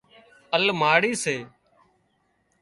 الماڙِي 0.55 1.11
سي 1.23 1.37